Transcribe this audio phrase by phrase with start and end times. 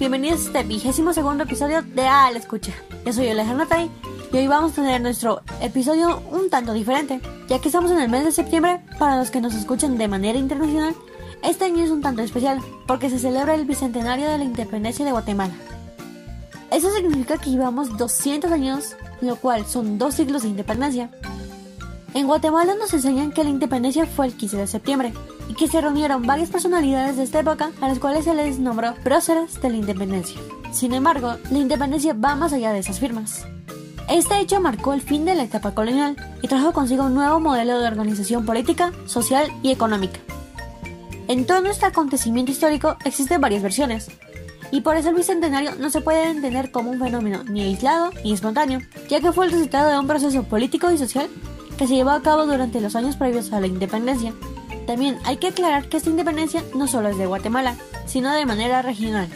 [0.00, 2.72] bienvenidos a este vigésimo segundo episodio de A la Escucha.
[3.04, 3.90] Yo soy Alejandra Tai
[4.32, 8.08] y hoy vamos a tener nuestro episodio un tanto diferente, ya que estamos en el
[8.08, 10.94] mes de septiembre, para los que nos escuchan de manera internacional,
[11.42, 15.12] este año es un tanto especial porque se celebra el bicentenario de la independencia de
[15.12, 15.52] Guatemala.
[16.70, 21.10] Eso significa que llevamos 200 años, lo cual son dos siglos de independencia.
[22.12, 25.12] En Guatemala nos enseñan que la independencia fue el 15 de septiembre
[25.48, 28.94] y que se reunieron varias personalidades de esta época a las cuales se les nombró
[29.04, 30.40] próceras de la independencia.
[30.72, 33.46] Sin embargo, la independencia va más allá de esas firmas.
[34.08, 37.78] Este hecho marcó el fin de la etapa colonial y trajo consigo un nuevo modelo
[37.78, 40.18] de organización política, social y económica.
[41.28, 44.10] En todo este acontecimiento histórico existen varias versiones,
[44.72, 48.32] y por eso el bicentenario no se puede entender como un fenómeno ni aislado ni
[48.32, 51.28] espontáneo, ya que fue el resultado de un proceso político y social
[51.80, 54.34] que se llevó a cabo durante los años previos a la independencia.
[54.86, 58.82] También hay que aclarar que esta independencia no solo es de Guatemala, sino de manera
[58.82, 59.30] regional.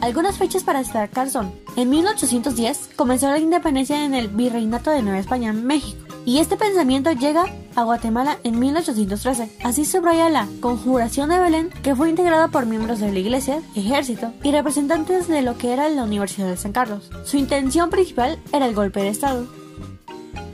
[0.00, 5.18] Algunas fechas para destacar son, en 1810 comenzó la independencia en el Virreinato de Nueva
[5.18, 9.50] España, México, y este pensamiento llega a Guatemala en 1813.
[9.64, 14.32] Así subraya la Conjuración de Belén, que fue integrada por miembros de la Iglesia, ejército
[14.44, 17.10] y representantes de lo que era la Universidad de San Carlos.
[17.24, 19.61] Su intención principal era el golpe de Estado.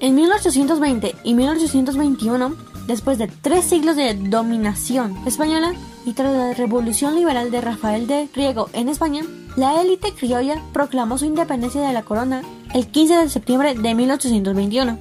[0.00, 2.54] En 1820 y 1821,
[2.86, 5.74] después de tres siglos de dominación española
[6.06, 9.24] y tras la revolución liberal de Rafael de Riego en España,
[9.56, 12.42] la élite criolla proclamó su independencia de la corona
[12.74, 14.98] el 15 de septiembre de 1821.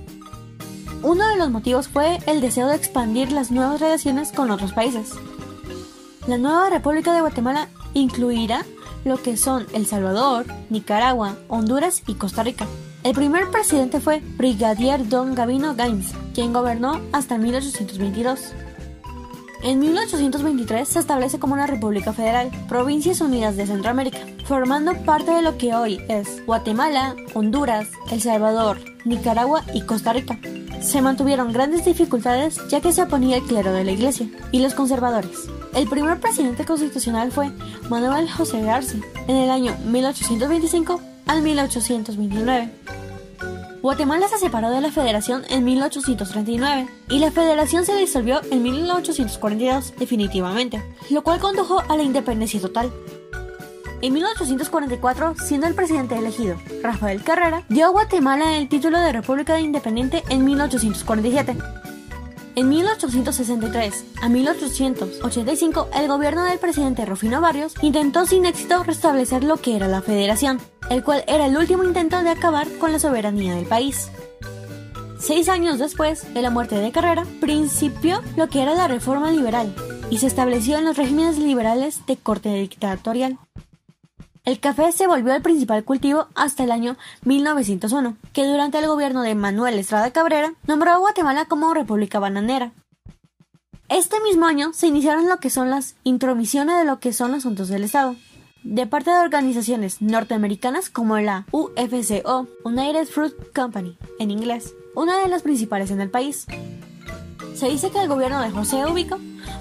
[1.03, 5.11] Uno de los motivos fue el deseo de expandir las nuevas relaciones con otros países.
[6.25, 8.65] La nueva República de Guatemala incluirá
[9.05, 12.65] lo que son El Salvador, Nicaragua, Honduras y Costa Rica.
[13.07, 18.51] El primer presidente fue Brigadier Don Gavino Gaines, quien gobernó hasta 1822.
[19.63, 25.41] En 1823 se establece como una república federal, Provincias Unidas de Centroamérica, formando parte de
[25.41, 30.37] lo que hoy es Guatemala, Honduras, El Salvador, Nicaragua y Costa Rica.
[30.81, 34.73] Se mantuvieron grandes dificultades ya que se oponía el clero de la iglesia y los
[34.73, 35.47] conservadores.
[35.73, 37.53] El primer presidente constitucional fue
[37.89, 42.96] Manuel José García en el año 1825 al 1829.
[43.81, 49.93] Guatemala se separó de la federación en 1839 y la federación se disolvió en 1842
[49.97, 52.91] definitivamente, lo cual condujo a la independencia total.
[54.01, 59.59] En 1844, siendo el presidente elegido, Rafael Carrera, dio a Guatemala el título de República
[59.59, 61.57] Independiente en 1847.
[62.55, 69.57] En 1863 a 1885, el gobierno del presidente Rufino Barrios intentó sin éxito restablecer lo
[69.57, 73.55] que era la federación, el cual era el último intento de acabar con la soberanía
[73.55, 74.09] del país.
[75.19, 79.73] Seis años después de la muerte de Carrera, principió lo que era la reforma liberal
[80.09, 83.37] y se estableció en los regímenes liberales de corte dictatorial.
[84.45, 89.21] El café se volvió el principal cultivo hasta el año 1901, que durante el gobierno
[89.21, 92.71] de Manuel Estrada Cabrera nombró a Guatemala como República Bananera.
[93.89, 97.39] Este mismo año se iniciaron lo que son las intromisiones de lo que son los
[97.39, 98.15] asuntos del Estado,
[98.67, 105.29] de parte de organizaciones norteamericanas como la UFCO, United Fruit Company, en inglés, una de
[105.29, 106.45] las principales en el país.
[107.55, 109.19] Se dice que el gobierno de José Ubico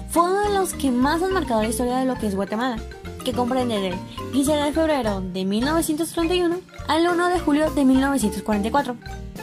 [0.09, 2.77] fue uno de los que más han marcado la historia de lo que es Guatemala,
[3.23, 3.95] que comprende del
[4.33, 6.57] 15 de febrero de 1931
[6.89, 8.97] al 1 de julio de 1944.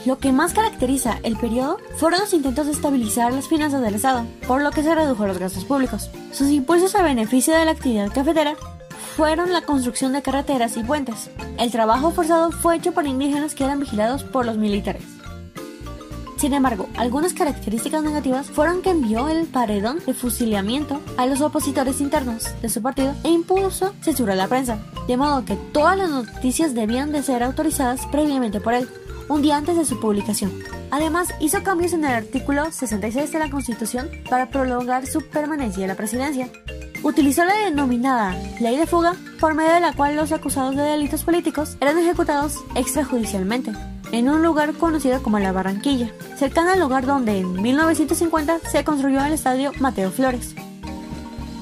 [0.04, 4.26] Lo que más caracteriza el periodo fueron los intentos de estabilizar las finanzas del Estado,
[4.46, 6.10] por lo que se redujo los gastos públicos.
[6.32, 8.54] Sus impulsos a beneficio de la actividad cafetera
[9.16, 11.30] fueron la construcción de carreteras y puentes.
[11.58, 15.04] El trabajo forzado fue hecho por indígenas que eran vigilados por los militares.
[16.36, 22.00] Sin embargo, algunas características negativas fueron que envió el paredón de fusilamiento a los opositores
[22.00, 26.10] internos de su partido e impuso censura a la prensa, de modo que todas las
[26.10, 28.88] noticias debían de ser autorizadas previamente por él,
[29.28, 30.52] un día antes de su publicación.
[30.90, 35.88] Además, hizo cambios en el artículo 66 de la Constitución para prolongar su permanencia en
[35.88, 36.50] la presidencia.
[37.04, 41.22] Utilizó la denominada ley de fuga, por medio de la cual los acusados de delitos
[41.22, 43.72] políticos eran ejecutados extrajudicialmente
[44.10, 49.22] en un lugar conocido como La Barranquilla, cercano al lugar donde en 1950 se construyó
[49.22, 50.54] el estadio Mateo Flores.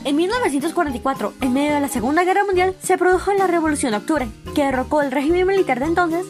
[0.04, 4.28] En 1944, en medio de la Segunda Guerra Mundial, se produjo la Revolución de Octubre,
[4.54, 6.24] que derrocó el régimen militar de entonces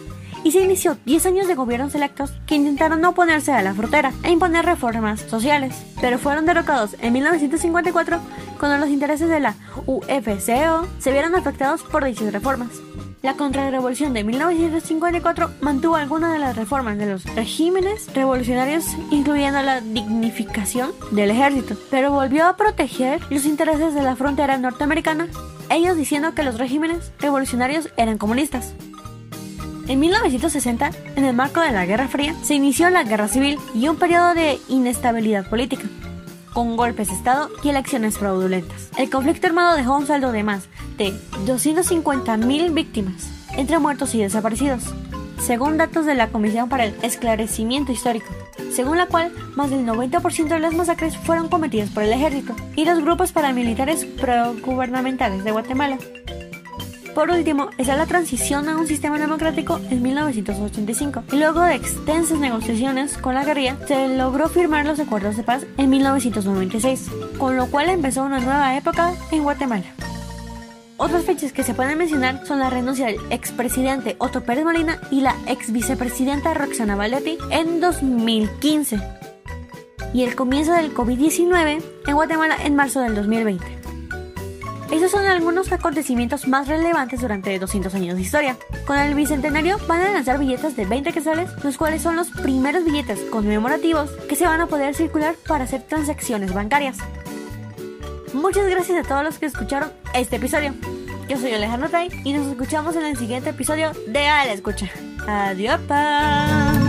[0.44, 4.30] y se inició 10 años de gobiernos electos que intentaron oponerse a la frontera e
[4.30, 8.20] imponer reformas sociales, pero fueron derrocados en 1954
[8.58, 9.54] cuando los intereses de la
[9.86, 12.70] UFCO se vieron afectados por dichas reformas.
[13.22, 19.80] La contrarrevolución de 1954 mantuvo algunas de las reformas de los regímenes revolucionarios, incluyendo la
[19.80, 25.28] dignificación del ejército, pero volvió a proteger los intereses de la frontera norteamericana,
[25.70, 28.74] ellos diciendo que los regímenes revolucionarios eran comunistas.
[29.88, 33.88] En 1960, en el marco de la Guerra Fría, se inició la Guerra Civil y
[33.88, 35.84] un periodo de inestabilidad política
[36.52, 38.90] con golpes de Estado y elecciones fraudulentas.
[38.96, 40.69] El conflicto armado dejó un saldo de más
[40.99, 41.12] de
[41.46, 44.84] 250.000 víctimas, entre muertos y desaparecidos,
[45.40, 48.32] según datos de la Comisión para el Esclarecimiento Histórico,
[48.70, 52.84] según la cual más del 90% de las masacres fueron cometidas por el ejército y
[52.84, 55.99] los grupos paramilitares progubernamentales de Guatemala.
[57.14, 62.38] Por último, está la transición a un sistema democrático en 1985 y luego de extensas
[62.38, 67.66] negociaciones con la guerrilla se logró firmar los acuerdos de paz en 1996, con lo
[67.66, 69.84] cual empezó una nueva época en Guatemala.
[70.96, 75.20] Otras fechas que se pueden mencionar son la renuncia del expresidente Otto Pérez Molina y
[75.20, 79.00] la ex vicepresidenta Roxana Valetti en 2015
[80.14, 83.81] y el comienzo del COVID-19 en Guatemala en marzo del 2020.
[84.92, 88.58] Esos son algunos acontecimientos más relevantes durante 200 años de historia.
[88.86, 92.84] Con el bicentenario van a lanzar billetes de 20 quetzales, los cuales son los primeros
[92.84, 96.98] billetes conmemorativos que se van a poder circular para hacer transacciones bancarias.
[98.34, 100.74] Muchas gracias a todos los que escucharon este episodio.
[101.26, 104.90] Yo soy Alejandro Tai y nos escuchamos en el siguiente episodio de A la Escucha.
[105.26, 105.80] Adiós.
[105.88, 106.81] Pa.